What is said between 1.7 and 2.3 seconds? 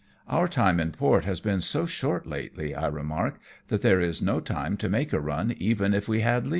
short